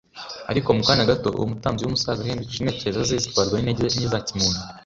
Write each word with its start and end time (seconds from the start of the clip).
Ariko 0.51 0.69
mu 0.77 0.81
kanya 0.87 1.09
gato, 1.11 1.27
uwo 1.31 1.45
mutambyi 1.51 1.81
w’umusaza 1.83 2.21
yahindukije 2.23 2.59
intekerezo 2.61 3.01
ze 3.09 3.15
zitwarwa 3.23 3.55
n’intege 3.59 3.95
nke 3.97 4.09
za 4.13 4.19
kimuntu 4.27 4.61